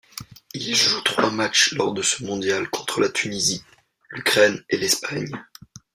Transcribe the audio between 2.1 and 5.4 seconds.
mondial, contre la Tunisie, l'Ukraine et l'Espagne.